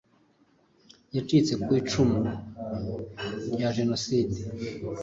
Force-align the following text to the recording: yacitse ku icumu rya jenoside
yacitse 1.15 1.53
ku 1.63 1.69
icumu 1.79 2.17
rya 3.53 3.69
jenoside 3.77 4.37